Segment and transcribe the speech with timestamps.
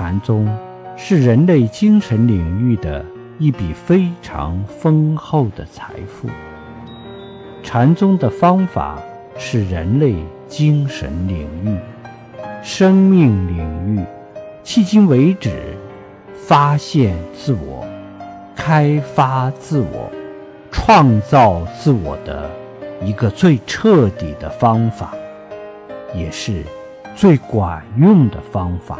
[0.00, 0.48] 禅宗
[0.96, 3.04] 是人类精神领域的
[3.38, 6.26] 一笔非常丰厚的财富。
[7.62, 8.98] 禅宗的方法
[9.36, 10.14] 是人类
[10.48, 11.76] 精神领域
[12.62, 14.02] 生命领域
[14.64, 15.76] 迄今为止
[16.34, 17.86] 发现自我
[18.56, 20.10] 开发自我
[20.72, 22.50] 创造自我的
[23.04, 25.12] 一个最彻底的方法
[26.14, 26.64] 也是
[27.14, 28.98] 最管用的方法。